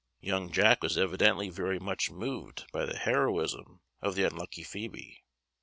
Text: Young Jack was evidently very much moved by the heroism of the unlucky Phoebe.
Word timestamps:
Young 0.19 0.51
Jack 0.51 0.81
was 0.81 0.97
evidently 0.97 1.51
very 1.51 1.77
much 1.77 2.09
moved 2.09 2.65
by 2.71 2.87
the 2.87 2.97
heroism 2.97 3.81
of 4.01 4.15
the 4.15 4.23
unlucky 4.23 4.63
Phoebe. 4.63 5.23